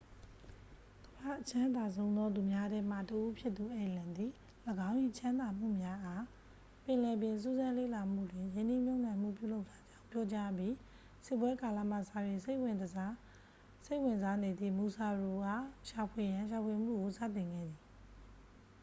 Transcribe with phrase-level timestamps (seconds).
[1.19, 4.31] ကမ္ဘာ့အချမ်းသာဆုံးသောသူများထဲမှ တစ် ဦးဖြစ်သူ အယ်လန် သည်
[4.87, 6.23] ၎င်း၏ ချမ်းသာမှုများအား
[6.83, 10.73] ပင်လယ်ပြင်စူးစမ်းလေ့လာမှုတွင် ရင်းနှီးမြှပ်နှံမှု ပြုလုပ်ထားကြောင်း ပြောကြားအပြီး
[11.25, 11.99] စစ်ပွဲကာလမှစ၍
[12.43, 17.87] စိတ်ဝင်စားနေသည့် မူဆာရှီ အား ရှာဖွေရန် ရှာဖွေမှုကိုစတင်ခဲ့သည်